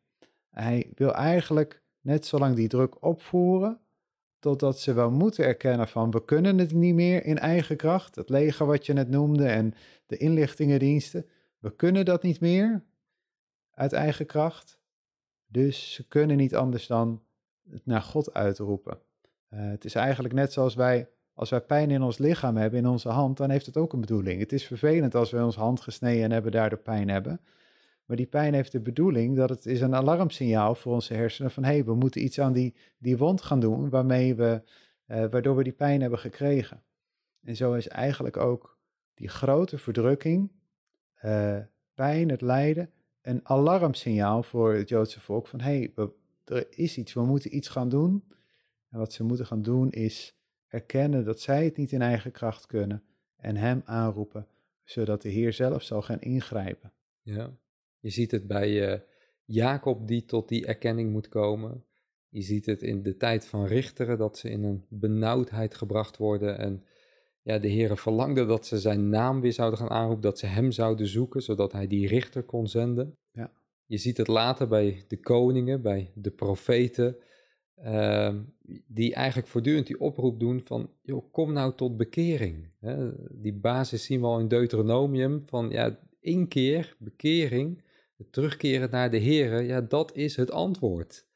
Hij 0.50 0.92
wil 0.94 1.14
eigenlijk 1.14 1.82
net 2.00 2.26
zolang 2.26 2.56
die 2.56 2.68
druk 2.68 3.04
opvoeren, 3.04 3.80
totdat 4.44 4.78
ze 4.78 4.92
wel 4.92 5.10
moeten 5.10 5.44
erkennen 5.44 5.88
van 5.88 6.10
we 6.10 6.24
kunnen 6.24 6.58
het 6.58 6.72
niet 6.72 6.94
meer 6.94 7.24
in 7.24 7.38
eigen 7.38 7.76
kracht. 7.76 8.14
Het 8.14 8.28
leger 8.28 8.66
wat 8.66 8.86
je 8.86 8.92
net 8.92 9.08
noemde 9.08 9.46
en 9.46 9.74
de 10.06 10.16
inlichtingendiensten. 10.16 11.26
We 11.58 11.74
kunnen 11.74 12.04
dat 12.04 12.22
niet 12.22 12.40
meer 12.40 12.82
uit 13.70 13.92
eigen 13.92 14.26
kracht. 14.26 14.78
Dus 15.46 15.92
ze 15.92 16.08
kunnen 16.08 16.36
niet 16.36 16.54
anders 16.54 16.86
dan 16.86 17.22
het 17.70 17.86
naar 17.86 18.02
God 18.02 18.34
uitroepen. 18.34 18.98
Uh, 19.50 19.60
het 19.60 19.84
is 19.84 19.94
eigenlijk 19.94 20.34
net 20.34 20.52
zoals 20.52 20.74
wij, 20.74 21.08
als 21.34 21.50
wij 21.50 21.60
pijn 21.60 21.90
in 21.90 22.02
ons 22.02 22.18
lichaam 22.18 22.56
hebben, 22.56 22.78
in 22.78 22.86
onze 22.86 23.08
hand, 23.08 23.36
dan 23.36 23.50
heeft 23.50 23.66
het 23.66 23.76
ook 23.76 23.92
een 23.92 24.00
bedoeling. 24.00 24.40
Het 24.40 24.52
is 24.52 24.66
vervelend 24.66 25.14
als 25.14 25.30
we 25.30 25.44
onze 25.44 25.60
hand 25.60 25.80
gesneden 25.80 26.24
en 26.24 26.30
hebben, 26.30 26.52
daardoor 26.52 26.78
pijn 26.78 27.08
hebben. 27.08 27.40
Maar 28.04 28.16
die 28.16 28.26
pijn 28.26 28.54
heeft 28.54 28.72
de 28.72 28.80
bedoeling 28.80 29.36
dat 29.36 29.48
het 29.48 29.66
is 29.66 29.80
een 29.80 29.94
alarmsignaal 29.94 30.74
voor 30.74 30.92
onze 30.92 31.14
hersenen 31.14 31.50
van 31.50 31.64
hé, 31.64 31.72
hey, 31.72 31.84
we 31.84 31.94
moeten 31.94 32.24
iets 32.24 32.40
aan 32.40 32.52
die, 32.52 32.74
die 32.98 33.16
wond 33.16 33.42
gaan 33.42 33.60
doen 33.60 33.90
waarmee 33.90 34.34
we 34.34 34.62
eh, 35.06 35.24
waardoor 35.30 35.56
we 35.56 35.62
die 35.62 35.72
pijn 35.72 36.00
hebben 36.00 36.18
gekregen. 36.18 36.82
En 37.42 37.56
zo 37.56 37.72
is 37.72 37.88
eigenlijk 37.88 38.36
ook 38.36 38.78
die 39.14 39.28
grote 39.28 39.78
verdrukking, 39.78 40.52
uh, 41.24 41.58
pijn, 41.94 42.28
het 42.28 42.40
lijden, 42.40 42.90
een 43.22 43.40
alarmsignaal 43.42 44.42
voor 44.42 44.74
het 44.74 44.88
Joodse 44.88 45.20
volk 45.20 45.46
van 45.46 45.60
hé, 45.60 45.90
hey, 45.94 46.10
er 46.44 46.66
is 46.70 46.98
iets, 46.98 47.12
we 47.12 47.24
moeten 47.24 47.56
iets 47.56 47.68
gaan 47.68 47.88
doen. 47.88 48.24
En 48.90 48.98
wat 48.98 49.12
ze 49.12 49.24
moeten 49.24 49.46
gaan 49.46 49.62
doen 49.62 49.90
is 49.90 50.36
erkennen 50.68 51.24
dat 51.24 51.40
zij 51.40 51.64
het 51.64 51.76
niet 51.76 51.92
in 51.92 52.02
eigen 52.02 52.30
kracht 52.30 52.66
kunnen 52.66 53.02
en 53.36 53.56
hem 53.56 53.82
aanroepen, 53.84 54.46
zodat 54.84 55.22
de 55.22 55.28
Heer 55.28 55.52
zelf 55.52 55.82
zal 55.82 56.02
gaan 56.02 56.20
ingrijpen. 56.20 56.92
Ja, 57.22 57.50
je 58.04 58.10
ziet 58.10 58.30
het 58.30 58.46
bij 58.46 58.92
uh, 58.92 59.00
Jacob 59.44 60.06
die 60.06 60.24
tot 60.24 60.48
die 60.48 60.66
erkenning 60.66 61.12
moet 61.12 61.28
komen. 61.28 61.84
Je 62.28 62.42
ziet 62.42 62.66
het 62.66 62.82
in 62.82 63.02
de 63.02 63.16
tijd 63.16 63.46
van 63.46 63.66
richteren, 63.66 64.18
dat 64.18 64.38
ze 64.38 64.50
in 64.50 64.64
een 64.64 64.84
benauwdheid 64.88 65.74
gebracht 65.74 66.16
worden. 66.16 66.58
En 66.58 66.84
ja, 67.42 67.58
de 67.58 67.68
heren 67.68 67.96
verlangde 67.96 68.46
dat 68.46 68.66
ze 68.66 68.78
zijn 68.78 69.08
naam 69.08 69.40
weer 69.40 69.52
zouden 69.52 69.78
gaan 69.78 69.90
aanroepen, 69.90 70.22
dat 70.22 70.38
ze 70.38 70.46
hem 70.46 70.72
zouden 70.72 71.06
zoeken, 71.06 71.42
zodat 71.42 71.72
hij 71.72 71.86
die 71.86 72.08
richter 72.08 72.42
kon 72.42 72.66
zenden. 72.66 73.16
Ja. 73.32 73.52
Je 73.86 73.96
ziet 73.96 74.16
het 74.16 74.28
later 74.28 74.68
bij 74.68 75.04
de 75.08 75.20
koningen, 75.20 75.82
bij 75.82 76.10
de 76.14 76.30
profeten, 76.30 77.16
uh, 77.84 78.34
die 78.86 79.14
eigenlijk 79.14 79.48
voortdurend 79.48 79.86
die 79.86 80.00
oproep 80.00 80.40
doen 80.40 80.60
van, 80.60 80.90
joh, 81.02 81.32
kom 81.32 81.52
nou 81.52 81.74
tot 81.74 81.96
bekering. 81.96 82.70
Hè? 82.80 83.10
Die 83.40 83.54
basis 83.54 84.04
zien 84.04 84.20
we 84.20 84.26
al 84.26 84.38
in 84.38 84.48
Deuteronomium, 84.48 85.42
van 85.46 85.70
ja, 85.70 85.98
één 86.20 86.48
keer 86.48 86.96
bekering, 86.98 87.82
het 88.16 88.32
terugkeren 88.32 88.90
naar 88.90 89.10
de 89.10 89.16
heren, 89.16 89.64
ja, 89.64 89.80
dat 89.80 90.16
is 90.16 90.36
het 90.36 90.50
antwoord. 90.50 91.26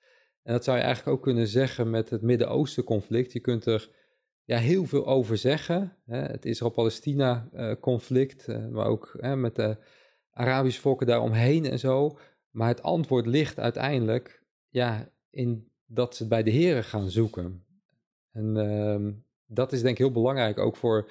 En 0.43 0.53
dat 0.53 0.65
zou 0.65 0.77
je 0.77 0.83
eigenlijk 0.83 1.17
ook 1.17 1.23
kunnen 1.23 1.47
zeggen 1.47 1.91
met 1.91 2.11
het 2.11 2.23
Midden-Oosten 2.23 2.85
conflict. 2.85 3.33
Je 3.33 3.41
kunt 3.41 3.67
er 3.67 3.91
ja, 4.45 4.59
heel 4.59 4.87
veel 4.87 5.07
over 5.07 5.37
zeggen. 5.37 5.97
Hè. 6.05 6.19
Het 6.19 6.45
Israël-Palestina-conflict, 6.45 8.49
uh, 8.49 8.69
maar 8.69 8.87
ook 8.87 9.17
hè, 9.21 9.37
met 9.37 9.57
de 9.57 9.77
Arabische 10.31 10.81
volken 10.81 11.07
daaromheen 11.07 11.65
en 11.65 11.79
zo. 11.79 12.19
Maar 12.51 12.69
het 12.69 12.83
antwoord 12.83 13.27
ligt 13.27 13.59
uiteindelijk 13.59 14.45
ja, 14.69 15.13
in 15.31 15.71
dat 15.87 16.17
ze 16.17 16.23
het 16.23 16.33
bij 16.33 16.43
de 16.43 16.51
heren 16.51 16.85
gaan 16.85 17.11
zoeken. 17.11 17.65
En 18.33 18.57
uh, 18.57 19.13
dat 19.47 19.73
is 19.73 19.81
denk 19.81 19.93
ik 19.93 19.99
heel 19.99 20.13
belangrijk 20.13 20.59
ook 20.59 20.77
voor 20.77 21.11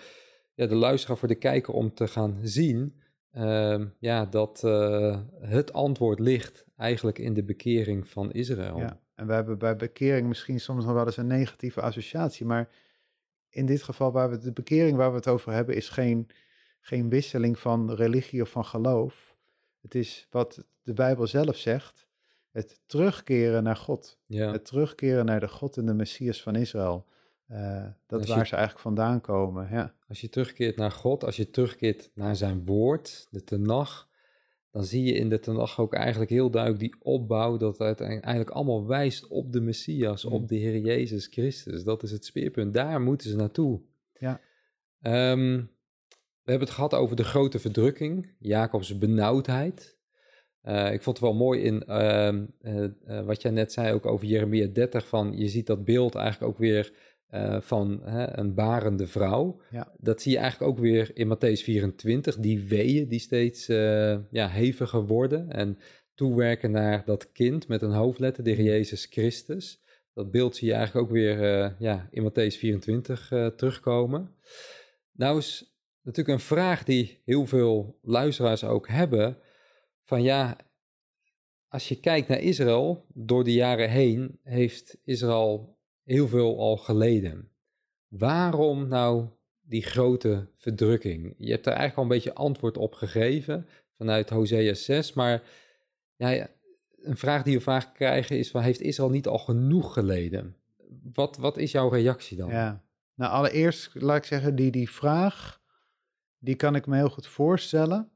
ja, 0.54 0.66
de 0.66 0.76
luisteraar, 0.76 1.18
voor 1.18 1.28
de 1.28 1.36
kijker 1.36 1.74
om 1.74 1.94
te 1.94 2.08
gaan 2.08 2.40
zien. 2.42 3.02
Uh, 3.38 3.86
ja, 4.00 4.26
dat 4.26 4.62
uh, 4.66 5.20
het 5.40 5.74
antwoord 5.74 6.20
ligt 6.20 6.66
eigenlijk 6.78 7.20
in 7.20 7.34
de 7.34 7.44
bekering 7.44 8.08
van 8.08 8.32
Israël. 8.32 8.78
Ja, 8.78 9.00
en 9.16 9.28
we 9.28 9.34
hebben 9.34 9.58
bij 9.58 9.76
bekering 9.76 10.28
misschien 10.28 10.60
soms 10.60 10.86
nog 10.86 10.94
wel 10.94 11.06
eens 11.06 11.18
een 11.18 11.28
negatieve 11.28 11.82
associatie, 11.82 12.46
maar 12.46 12.70
in 13.50 13.66
dit 13.66 13.84
geval 13.84 14.12
waar 14.12 14.30
we 14.30 14.38
de 14.38 14.52
bekering 14.52 14.98
waar 14.98 15.10
we 15.10 15.16
het 15.16 15.28
over 15.28 15.52
hebben, 15.52 15.76
is 15.76 15.90
geen, 15.90 16.28
geen 16.80 17.10
wisseling 17.10 17.60
van 17.60 17.94
religie 17.94 18.42
of 18.42 18.50
van 18.50 18.66
geloof. 18.66 19.36
Het 19.82 19.96
is 19.96 20.28
wat 20.30 20.66
de 20.84 20.94
Bijbel 20.94 21.28
zelf 21.28 21.56
zegt, 21.56 22.08
het 22.52 22.80
terugkeren 22.86 23.64
naar 23.64 23.76
God. 23.76 24.20
Ja. 24.26 24.52
Het 24.52 24.66
terugkeren 24.66 25.26
naar 25.26 25.40
de 25.40 25.48
God 25.48 25.78
en 25.78 25.86
de 25.86 25.94
Messias 25.94 26.42
van 26.42 26.56
Israël. 26.56 27.06
Uh, 27.52 27.86
dat 28.08 28.22
is 28.22 28.28
waar 28.30 28.38
je, 28.38 28.46
ze 28.46 28.56
eigenlijk 28.56 28.84
vandaan 28.84 29.22
komen. 29.22 29.68
Ja. 29.72 29.94
Als 30.08 30.22
je 30.22 30.30
terugkeert 30.30 30.76
naar 30.76 30.92
God, 30.92 31.24
als 31.24 31.36
je 31.36 31.50
terugkeert 31.50 32.12
naar 32.14 32.36
zijn 32.36 32.66
woord, 32.66 33.28
de 33.30 33.44
Tenach, 33.44 34.10
dan 34.72 34.84
zie 34.84 35.04
je 35.04 35.14
in 35.14 35.30
de 35.30 35.40
Tenach 35.40 35.80
ook 35.80 35.94
eigenlijk 35.94 36.30
heel 36.30 36.50
duidelijk 36.50 36.82
die 36.82 36.96
opbouw 37.02 37.58
dat 37.58 37.78
het 37.78 38.02
eigenlijk 38.02 38.50
allemaal 38.50 38.88
wijst 38.88 39.28
op 39.28 39.52
de 39.52 39.62
Messias, 39.62 40.26
mm. 40.26 40.32
op 40.32 40.48
de 40.48 40.56
Heer 40.56 40.78
Jezus 40.78 41.28
Christus. 41.28 41.84
Dat 41.84 42.04
is 42.04 42.12
het 42.12 42.26
speerpunt. 42.26 42.74
Daar 42.74 43.02
moeten 43.02 43.30
ze 43.30 43.36
naartoe. 43.36 43.82
Ja. 44.14 44.42
Um, 45.02 45.70
we 46.48 46.54
hebben 46.54 46.68
het 46.68 46.78
gehad 46.78 46.94
over 46.94 47.16
de 47.16 47.24
grote 47.24 47.60
verdrukking, 47.60 48.36
Jacobs 48.40 48.98
benauwdheid. 48.98 49.98
Uh, 50.64 50.94
ik 50.94 51.02
vond 51.02 51.18
het 51.18 51.26
wel 51.26 51.36
mooi 51.36 51.62
in 51.62 51.84
uh, 51.88 52.34
uh, 53.08 53.26
wat 53.26 53.42
jij 53.42 53.52
net 53.52 53.72
zei 53.72 53.94
ook 53.94 54.06
over 54.06 54.28
Jeremia 54.28 54.68
30, 54.68 55.08
van 55.08 55.38
je 55.38 55.48
ziet 55.48 55.68
dat 55.68 55.86
beeld 55.86 56.16
eigenlijk 56.16 56.52
ook 56.52 56.58
weer 56.58 56.94
uh, 57.32 57.62
van 57.62 58.02
hè, 58.04 58.38
een 58.38 58.54
barende 58.54 59.08
vrouw. 59.08 59.62
Ja. 59.72 59.94
Dat 59.98 60.22
zie 60.22 60.32
je 60.32 60.38
eigenlijk 60.38 60.72
ook 60.72 60.80
weer 60.80 61.12
in 61.14 61.36
Matthäus 61.36 61.64
24, 61.64 62.38
die 62.38 62.64
weeën 62.64 63.08
die 63.08 63.20
steeds 63.20 63.70
uh, 63.70 64.18
ja, 64.32 64.48
heviger 64.48 65.06
worden 65.06 65.52
en 65.52 65.78
toewerken 66.14 66.72
naar 66.72 67.06
dat 67.06 67.32
kind 67.32 67.68
met 67.68 67.82
een 67.82 67.92
hoofdletter, 67.92 68.44
de 68.44 68.52
Heer 68.52 68.66
Jezus 68.66 69.06
Christus. 69.06 69.82
Dat 70.14 70.32
beeld 70.32 70.56
zie 70.56 70.68
je 70.68 70.74
eigenlijk 70.74 71.06
ook 71.06 71.14
weer 71.14 71.38
uh, 71.38 71.72
ja, 71.80 72.08
in 72.12 72.32
Matthäus 72.32 72.58
24 72.58 73.28
terugkomen. 73.56 74.36
Nou 75.12 75.38
is 75.38 75.78
natuurlijk 76.02 76.38
een 76.38 76.46
vraag 76.46 76.84
die 76.84 77.22
heel 77.26 77.46
veel 77.46 78.00
luisteraars 78.02 78.64
ook 78.64 78.88
hebben, 78.88 79.38
van 80.04 80.24
ja, 80.24 80.58
als 81.68 81.88
je 81.88 82.00
kijkt 82.00 82.28
naar 82.28 82.40
Israël, 82.40 83.06
door 83.14 83.44
de 83.44 83.54
jaren 83.54 83.90
heen 83.90 84.40
heeft 84.44 84.98
Israël 85.04 85.77
heel 86.08 86.28
veel 86.28 86.60
al 86.60 86.78
geleden. 86.78 87.52
Waarom 88.08 88.88
nou 88.88 89.28
die 89.62 89.84
grote 89.84 90.48
verdrukking? 90.56 91.34
Je 91.38 91.52
hebt 91.52 91.66
er 91.66 91.72
eigenlijk 91.72 91.98
al 91.98 92.04
een 92.04 92.10
beetje 92.10 92.34
antwoord 92.34 92.78
op 92.78 92.94
gegeven 92.94 93.68
vanuit 93.98 94.30
Hosea 94.30 94.74
6, 94.74 95.14
maar 95.14 95.44
ja, 96.16 96.48
een 97.02 97.18
vraag 97.18 97.44
die 97.44 97.58
we 97.58 97.64
vaak 97.64 97.94
krijgen 97.94 98.38
is: 98.38 98.54
heeft 98.54 98.82
Israël 98.82 99.10
niet 99.10 99.28
al 99.28 99.38
genoeg 99.38 99.94
geleden? 99.94 100.56
Wat, 101.14 101.38
wat 101.38 101.58
is 101.58 101.72
jouw 101.72 101.90
reactie 101.90 102.38
dan? 102.38 102.50
Ja, 102.50 102.84
nou 103.14 103.32
allereerst 103.32 103.92
laat 103.94 104.18
ik 104.18 104.24
zeggen, 104.24 104.56
die, 104.56 104.72
die 104.72 104.90
vraag, 104.90 105.62
die 106.38 106.56
kan 106.56 106.76
ik 106.76 106.88
me 106.88 106.96
heel 106.96 107.10
goed 107.10 107.28
voorstellen. 107.28 108.10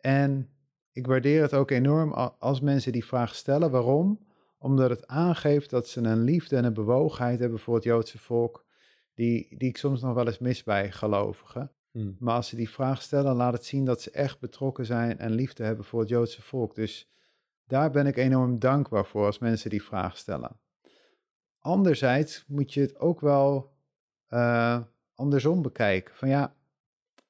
En 0.00 0.50
ik 0.92 1.06
waardeer 1.06 1.42
het 1.42 1.54
ook 1.54 1.70
enorm 1.70 2.12
als 2.38 2.60
mensen 2.60 2.92
die 2.92 3.04
vraag 3.04 3.34
stellen. 3.34 3.70
Waarom? 3.70 4.26
Omdat 4.58 4.90
het 4.90 5.06
aangeeft 5.06 5.70
dat 5.70 5.88
ze 5.88 6.00
een 6.00 6.22
liefde 6.22 6.56
en 6.56 6.64
een 6.64 6.74
bewogenheid 6.74 7.38
hebben 7.38 7.58
voor 7.58 7.74
het 7.74 7.84
Joodse 7.84 8.18
volk, 8.18 8.66
die, 9.14 9.56
die 9.56 9.68
ik 9.68 9.76
soms 9.76 10.00
nog 10.00 10.14
wel 10.14 10.26
eens 10.26 10.38
mis 10.38 10.62
bij 10.62 10.92
gelovigen. 10.92 11.72
Hmm. 11.90 12.16
Maar 12.18 12.34
als 12.34 12.48
ze 12.48 12.56
die 12.56 12.70
vraag 12.70 13.02
stellen, 13.02 13.34
laat 13.34 13.52
het 13.52 13.64
zien 13.64 13.84
dat 13.84 14.02
ze 14.02 14.10
echt 14.10 14.40
betrokken 14.40 14.86
zijn 14.86 15.18
en 15.18 15.30
liefde 15.30 15.64
hebben 15.64 15.84
voor 15.84 16.00
het 16.00 16.08
Joodse 16.08 16.42
volk. 16.42 16.74
Dus 16.74 17.10
daar 17.66 17.90
ben 17.90 18.06
ik 18.06 18.16
enorm 18.16 18.58
dankbaar 18.58 19.06
voor 19.06 19.26
als 19.26 19.38
mensen 19.38 19.70
die 19.70 19.82
vraag 19.82 20.16
stellen. 20.16 20.60
Anderzijds 21.58 22.44
moet 22.46 22.74
je 22.74 22.80
het 22.80 22.98
ook 22.98 23.20
wel 23.20 23.72
uh, 24.30 24.80
andersom 25.14 25.62
bekijken. 25.62 26.14
Van 26.14 26.28
ja, 26.28 26.54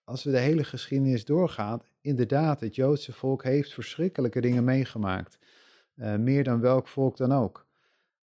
als 0.05 0.25
we 0.25 0.31
de 0.31 0.39
hele 0.39 0.65
geschiedenis 0.65 1.25
doorgaan, 1.25 1.83
inderdaad, 2.01 2.61
het 2.61 2.75
Joodse 2.75 3.13
volk 3.13 3.43
heeft 3.43 3.75
verschrikkelijke 3.75 4.41
dingen 4.41 4.65
meegemaakt. 4.65 5.39
Uh, 5.99 6.17
meer 6.17 6.45
dan 6.45 6.61
welk 6.61 6.89
volk 6.89 7.17
dan 7.17 7.33
ook. 7.33 7.67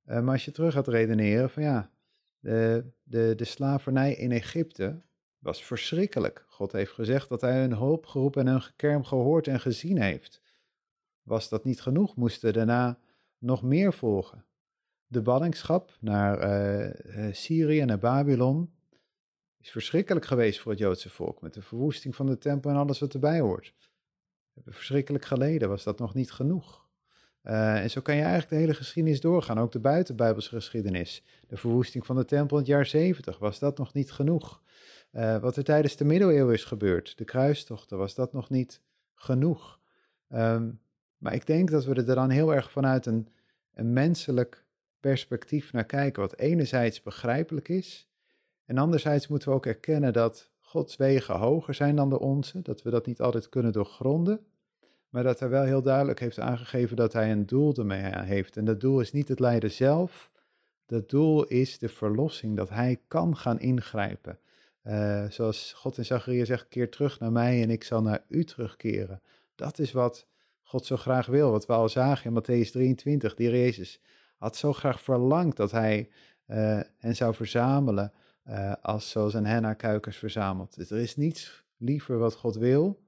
Uh, 0.06 0.20
maar 0.22 0.34
als 0.34 0.46
je 0.46 0.52
terug 0.52 0.74
gaat 0.74 0.88
redeneren 0.88 1.50
van 1.50 1.64
ja, 1.64 1.92
de, 2.40 2.86
de, 3.04 3.34
de 3.36 3.46
slavernij 3.46 4.14
in 4.14 4.32
Egypte 4.32 5.02
was 5.40 5.64
verschrikkelijk. 5.64 6.46
God 6.48 6.72
heeft 6.72 6.92
gezegd 6.92 7.30
dat 7.30 7.42
hij 7.42 7.60
hun 7.60 7.76
hulp 7.76 8.06
geroepen 8.06 8.42
en 8.42 8.52
hun 8.52 8.62
gekerm 8.62 9.04
gehoord 9.04 9.48
en 9.48 9.60
gezien 9.60 10.02
heeft. 10.02 10.42
Was 11.24 11.50
dat 11.50 11.64
niet 11.64 11.82
genoeg? 11.82 12.16
Moesten 12.16 12.54
daarna 12.54 13.00
nog 13.38 13.64
meer 13.64 13.94
volgen. 13.94 14.46
De 15.08 15.22
ballingschap 15.22 15.98
naar 16.00 16.64
uh, 16.78 17.34
Syrië, 17.34 17.86
naar 17.86 18.00
Babylon, 18.00 18.74
is 19.58 19.72
verschrikkelijk 19.72 20.26
geweest 20.26 20.60
voor 20.60 20.72
het 20.72 20.80
Joodse 20.80 21.10
volk. 21.10 21.42
Met 21.42 21.54
de 21.54 21.62
verwoesting 21.62 22.16
van 22.16 22.26
de 22.26 22.38
tempel 22.38 22.70
en 22.70 22.76
alles 22.76 23.00
wat 23.00 23.14
erbij 23.14 23.40
hoort. 23.40 23.74
Hebben 24.54 24.74
verschrikkelijk 24.74 25.26
geleden. 25.26 25.70
Was 25.70 25.84
dat 25.84 26.00
nog 26.00 26.14
niet 26.14 26.32
genoeg? 26.32 26.90
Uh, 27.44 27.82
en 27.84 27.90
zo 27.90 28.02
kan 28.02 28.16
je 28.16 28.22
eigenlijk 28.22 28.52
de 28.52 28.58
hele 28.58 28.74
geschiedenis 28.74 29.22
doorgaan, 29.22 29.60
ook 29.60 29.72
de 29.72 29.80
buitenbijbelse 29.80 30.50
geschiedenis. 30.50 31.24
De 31.48 31.58
verwoesting 31.58 32.06
van 32.06 32.16
de 32.16 32.26
tempel 32.26 32.58
in 32.58 32.64
het 32.64 32.72
jaar 32.72 32.86
70, 32.86 33.38
was 33.38 33.60
dat 33.60 33.78
nog 33.78 33.94
niet 33.94 34.12
genoeg? 34.12 34.62
Uh, 35.12 35.38
wat 35.38 35.58
er 35.58 35.64
tijdens 35.64 35.96
de 35.96 36.06
middeleeuwen 36.06 36.54
is 36.54 36.64
gebeurd, 36.64 37.18
de 37.18 37.26
kruistochten, 37.26 37.98
was 37.98 38.16
dat 38.16 38.34
nog 38.34 38.50
niet 38.50 38.82
genoeg? 39.16 39.80
Um, 40.30 40.80
maar 41.18 41.34
ik 41.34 41.46
denk 41.48 41.72
dat 41.72 41.86
we 41.86 41.94
er 41.94 42.16
dan 42.16 42.30
heel 42.30 42.54
erg 42.54 42.72
vanuit 42.72 43.06
een, 43.06 43.28
een 43.74 43.94
menselijk 43.94 44.66
perspectief 45.00 45.74
naar 45.74 45.86
kijken, 45.86 46.22
wat 46.22 46.38
enerzijds 46.38 47.02
begrijpelijk 47.02 47.70
is, 47.70 48.10
en 48.66 48.78
anderzijds 48.78 49.28
moeten 49.28 49.50
we 49.50 49.56
ook 49.56 49.66
erkennen 49.66 50.14
dat 50.14 50.50
Gods 50.60 50.96
wegen 50.96 51.36
hoger 51.36 51.74
zijn 51.74 51.96
dan 51.96 52.10
de 52.10 52.20
onze, 52.20 52.62
dat 52.62 52.82
we 52.82 52.90
dat 52.90 53.06
niet 53.06 53.22
altijd 53.22 53.50
kunnen 53.50 53.72
doorgronden. 53.72 54.46
Maar 55.12 55.24
dat 55.24 55.40
hij 55.40 55.50
wel 55.50 55.64
heel 55.64 55.82
duidelijk 55.82 56.20
heeft 56.20 56.40
aangegeven 56.40 56.96
dat 56.96 57.14
hij 57.14 57.32
een 57.32 57.46
doel 57.46 57.76
ermee 57.76 58.16
heeft. 58.16 58.58
En 58.58 58.66
dat 58.66 58.80
doel 58.80 59.00
is 59.00 59.12
niet 59.12 59.28
het 59.28 59.40
lijden 59.40 59.72
zelf. 59.72 60.32
Dat 60.86 61.10
doel 61.10 61.46
is 61.46 61.80
de 61.80 61.90
verlossing, 61.90 62.58
dat 62.58 62.70
hij 62.70 63.02
kan 63.08 63.38
gaan 63.38 63.60
ingrijpen. 63.60 64.40
Uh, 64.84 65.26
zoals 65.30 65.74
God 65.74 65.98
in 65.98 66.06
Zachariah 66.06 66.46
zegt, 66.46 66.68
keer 66.68 66.90
terug 66.90 67.20
naar 67.20 67.32
mij 67.32 67.62
en 67.62 67.70
ik 67.70 67.84
zal 67.84 68.02
naar 68.02 68.24
u 68.28 68.44
terugkeren. 68.44 69.22
Dat 69.56 69.80
is 69.80 69.92
wat 69.92 70.28
God 70.62 70.86
zo 70.86 70.98
graag 70.98 71.26
wil, 71.26 71.52
wat 71.52 71.66
we 71.66 71.74
al 71.74 71.90
zagen 71.90 72.26
in 72.26 72.42
Matthäus 72.42 72.72
23. 72.72 73.36
Die 73.36 73.50
Jezus 73.50 74.02
had 74.38 74.56
zo 74.56 74.74
graag 74.74 75.02
verlangd 75.02 75.58
dat 75.58 75.72
hij 75.72 76.10
hen 76.98 77.16
zou 77.16 77.36
verzamelen 77.36 78.14
als 78.82 79.10
zoals 79.10 79.34
een 79.34 79.46
hen 79.46 79.64
haar 79.64 79.76
kuikens 79.76 80.18
verzamelt. 80.18 80.76
Dus 80.76 80.92
er 80.92 80.98
is 80.98 81.16
niets 81.16 81.66
liever 81.78 82.18
wat 82.18 82.36
God 82.36 82.56
wil, 82.56 83.01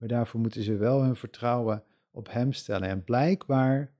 maar 0.00 0.08
daarvoor 0.08 0.40
moeten 0.40 0.62
ze 0.62 0.76
wel 0.76 1.02
hun 1.02 1.16
vertrouwen 1.16 1.84
op 2.10 2.30
Hem 2.30 2.52
stellen. 2.52 2.88
En 2.88 3.04
blijkbaar 3.04 3.92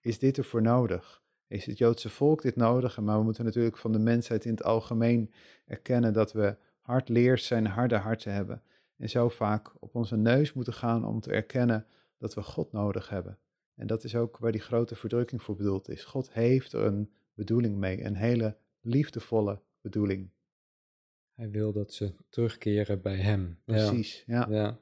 is 0.00 0.18
dit 0.18 0.38
ervoor 0.38 0.62
nodig. 0.62 1.22
Is 1.46 1.66
het 1.66 1.78
Joodse 1.78 2.10
volk 2.10 2.42
dit 2.42 2.56
nodig? 2.56 3.00
Maar 3.00 3.18
we 3.18 3.24
moeten 3.24 3.44
natuurlijk 3.44 3.76
van 3.76 3.92
de 3.92 3.98
mensheid 3.98 4.44
in 4.44 4.50
het 4.50 4.64
algemeen 4.64 5.32
erkennen 5.66 6.12
dat 6.12 6.32
we 6.32 6.56
hardleers 6.80 7.46
zijn, 7.46 7.66
harde 7.66 7.96
harten 7.96 8.32
hebben. 8.32 8.62
En 8.96 9.08
zo 9.08 9.28
vaak 9.28 9.72
op 9.78 9.94
onze 9.94 10.16
neus 10.16 10.52
moeten 10.52 10.72
gaan 10.72 11.04
om 11.04 11.20
te 11.20 11.32
erkennen 11.32 11.86
dat 12.18 12.34
we 12.34 12.42
God 12.42 12.72
nodig 12.72 13.08
hebben. 13.08 13.38
En 13.74 13.86
dat 13.86 14.04
is 14.04 14.16
ook 14.16 14.38
waar 14.38 14.52
die 14.52 14.60
grote 14.60 14.94
verdrukking 14.94 15.42
voor 15.42 15.56
bedoeld 15.56 15.88
is. 15.88 16.04
God 16.04 16.32
heeft 16.32 16.72
er 16.72 16.84
een 16.84 17.12
bedoeling 17.34 17.76
mee, 17.76 18.04
een 18.04 18.16
hele 18.16 18.56
liefdevolle 18.80 19.60
bedoeling. 19.80 20.30
Hij 21.34 21.50
wil 21.50 21.72
dat 21.72 21.92
ze 21.92 22.14
terugkeren 22.28 23.02
bij 23.02 23.16
Hem. 23.16 23.58
Precies, 23.64 24.22
ja. 24.26 24.46
ja. 24.50 24.78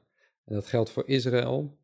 En 0.51 0.57
dat 0.57 0.67
geldt 0.67 0.89
voor 0.89 1.07
Israël. 1.07 1.77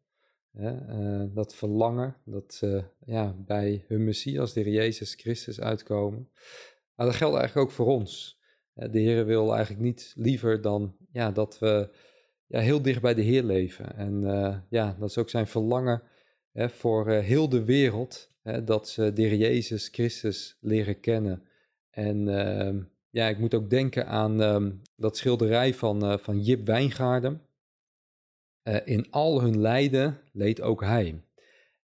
Hè? 0.52 0.72
Uh, 0.72 1.36
dat 1.36 1.56
verlangen 1.56 2.16
dat 2.26 2.54
ze 2.54 2.84
ja, 3.06 3.36
bij 3.46 3.86
hun 3.88 4.04
Messias, 4.04 4.54
de 4.54 4.72
Jezus 4.72 5.14
Christus, 5.14 5.62
uitkomen. 5.62 6.30
Maar 6.96 7.06
dat 7.06 7.16
geldt 7.16 7.38
eigenlijk 7.38 7.68
ook 7.68 7.76
voor 7.76 7.86
ons. 7.86 8.40
De 8.74 9.00
Heer 9.00 9.26
wil 9.26 9.54
eigenlijk 9.54 9.84
niet 9.84 10.14
liever 10.18 10.62
dan 10.62 10.96
ja, 11.12 11.32
dat 11.32 11.60
we 11.60 11.90
ja, 12.48 12.60
heel 12.60 12.82
dicht 12.82 13.02
bij 13.02 13.14
de 13.14 13.22
Heer 13.22 13.44
leven. 13.44 13.96
En 13.96 14.22
uh, 14.22 14.58
ja, 14.70 14.96
dat 15.00 15.10
is 15.10 15.18
ook 15.18 15.30
zijn 15.30 15.48
verlangen 15.48 16.02
hè, 16.52 16.70
voor 16.70 17.12
uh, 17.12 17.20
heel 17.20 17.50
de 17.50 17.64
wereld. 17.64 18.32
Hè, 18.42 18.64
dat 18.64 18.90
ze 18.90 19.14
de 19.14 19.38
Jezus 19.38 19.88
Christus 19.88 20.58
leren 20.62 21.00
kennen. 21.00 21.44
En 21.90 22.28
uh, 22.28 22.84
ja, 23.10 23.28
ik 23.28 23.38
moet 23.38 23.54
ook 23.54 23.70
denken 23.70 24.08
aan 24.08 24.42
um, 24.42 24.82
dat 24.96 25.18
schilderij 25.18 25.74
van, 25.74 26.20
van 26.20 26.42
Jip 26.42 26.66
Wijngaarden. 26.66 27.47
In 28.86 29.08
al 29.12 29.42
hun 29.42 29.60
lijden 29.60 30.18
leed 30.32 30.62
ook 30.62 30.82
hij. 30.82 31.22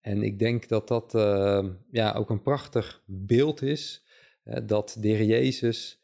En 0.01 0.23
ik 0.23 0.39
denk 0.39 0.69
dat 0.69 0.89
dat 0.89 1.15
ehm, 1.15 1.71
ja, 1.91 2.13
ook 2.13 2.31
een 2.31 2.43
prachtig 2.43 3.03
beeld 3.07 3.63
is. 3.63 4.07
dat 4.67 4.97
de 5.01 5.09
Heer 5.09 5.25
Jezus, 5.25 6.01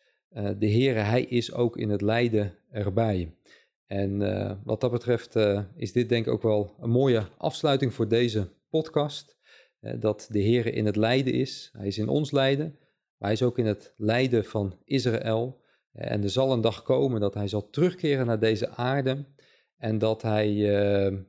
de 0.58 0.66
Heer, 0.66 1.04
hij 1.04 1.22
is 1.22 1.52
ook 1.52 1.76
in 1.76 1.90
het 1.90 2.00
lijden 2.00 2.54
erbij. 2.70 3.34
En 3.86 4.18
wat 4.64 4.80
dat 4.80 4.90
betreft 4.90 5.36
is 5.76 5.92
dit 5.92 6.08
denk 6.08 6.26
ik 6.26 6.32
ook 6.32 6.42
wel 6.42 6.74
een 6.80 6.90
mooie 6.90 7.26
afsluiting 7.36 7.94
voor 7.94 8.08
deze 8.08 8.48
podcast. 8.70 9.36
Dat 9.98 10.28
de 10.30 10.38
Heer 10.38 10.66
in 10.66 10.86
het 10.86 10.96
lijden 10.96 11.32
is. 11.32 11.70
Hij 11.72 11.86
is 11.86 11.98
in 11.98 12.08
ons 12.08 12.30
lijden, 12.30 12.76
maar 13.18 13.28
hij 13.28 13.32
is 13.32 13.42
ook 13.42 13.58
in 13.58 13.66
het 13.66 13.92
lijden 13.96 14.44
van 14.44 14.78
Israël. 14.84 15.62
en 15.92 16.22
er 16.22 16.30
zal 16.30 16.52
een 16.52 16.60
dag 16.60 16.82
komen 16.82 17.20
dat 17.20 17.34
hij 17.34 17.48
zal 17.48 17.70
terugkeren 17.70 18.26
naar 18.26 18.40
deze 18.40 18.68
aarde. 18.68 19.24
En 19.84 19.98
dat 19.98 20.22
hij 20.22 20.52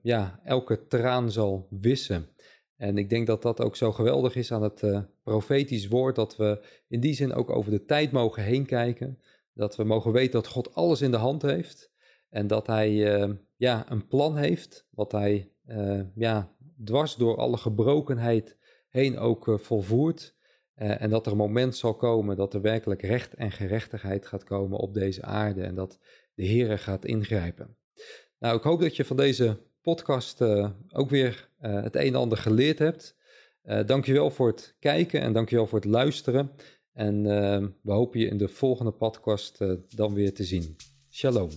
ja, 0.01 0.39
elke 0.43 0.87
traan 0.87 1.31
zal 1.31 1.67
wissen. 1.69 2.27
En 2.75 2.97
ik 2.97 3.09
denk 3.09 3.27
dat 3.27 3.41
dat 3.41 3.61
ook 3.61 3.75
zo 3.75 3.91
geweldig 3.91 4.35
is 4.35 4.51
aan 4.51 4.63
het 4.63 4.83
profetisch 5.23 5.87
woord. 5.87 6.15
Dat 6.15 6.37
we 6.37 6.65
in 6.87 6.99
die 6.99 7.13
zin 7.13 7.33
ook 7.33 7.49
over 7.49 7.71
de 7.71 7.85
tijd 7.85 8.11
mogen 8.11 8.43
heen 8.43 8.65
kijken. 8.65 9.19
Dat 9.53 9.75
we 9.75 9.83
mogen 9.83 10.11
weten 10.11 10.31
dat 10.31 10.47
God 10.47 10.75
alles 10.75 11.01
in 11.01 11.11
de 11.11 11.17
hand 11.17 11.41
heeft. 11.41 11.91
En 12.29 12.47
dat 12.47 12.67
hij 12.67 12.91
uh, 12.91 13.33
ja, 13.55 13.91
een 13.91 14.07
plan 14.07 14.37
heeft, 14.37 14.87
wat 14.91 15.11
hij 15.11 15.51
uh, 15.67 16.01
ja, 16.15 16.55
dwars 16.83 17.15
door 17.15 17.37
alle 17.37 17.57
gebrokenheid 17.57 18.57
heen 18.89 19.17
ook 19.17 19.47
uh, 19.47 19.57
volvoert. 19.57 20.35
en 20.75 21.09
dat 21.09 21.25
er 21.25 21.31
een 21.31 21.37
moment 21.37 21.75
zal 21.75 21.95
komen 21.95 22.35
dat 22.35 22.53
er 22.53 22.61
werkelijk 22.61 23.01
recht 23.01 23.33
en 23.33 23.51
gerechtigheid 23.51 24.25
gaat 24.25 24.43
komen 24.43 24.77
op 24.77 24.93
deze 24.93 25.23
aarde 25.23 25.63
en 25.63 25.75
dat 25.75 25.99
de 26.33 26.43
Heer 26.43 26.79
gaat 26.79 27.05
ingrijpen. 27.05 27.77
Nou, 28.39 28.57
ik 28.57 28.63
hoop 28.63 28.81
dat 28.81 28.95
je 28.95 29.05
van 29.05 29.17
deze 29.17 29.57
podcast 29.81 30.41
ook 30.91 31.09
weer 31.09 31.49
het 31.57 31.95
een 31.95 32.01
en 32.01 32.15
ander 32.15 32.37
geleerd 32.37 32.79
hebt. 32.79 33.15
dankjewel 33.85 34.29
voor 34.29 34.47
het 34.47 34.75
kijken 34.79 35.21
en 35.21 35.33
dankjewel 35.33 35.67
voor 35.67 35.79
het 35.79 35.87
luisteren. 35.87 36.51
En 36.93 37.23
we 37.81 37.91
hopen 37.91 38.19
je 38.19 38.27
in 38.27 38.37
de 38.37 38.47
volgende 38.47 38.91
podcast 38.91 39.57
dan 39.95 40.13
weer 40.13 40.33
te 40.33 40.43
zien. 40.43 40.75
Shalom. 41.09 41.49